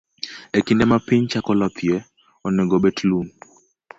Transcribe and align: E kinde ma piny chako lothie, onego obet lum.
E 0.57 0.59
kinde 0.65 0.85
ma 0.89 0.97
piny 1.07 1.23
chako 1.31 1.51
lothie, 1.59 1.95
onego 2.47 2.75
obet 2.79 2.97
lum. 3.09 3.27